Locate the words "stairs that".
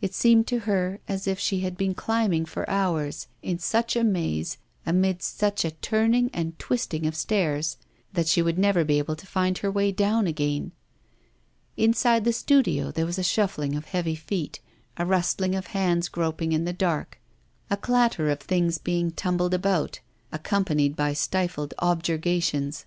7.14-8.28